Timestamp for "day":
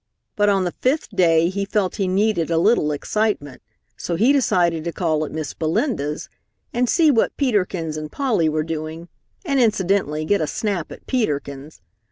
1.15-1.49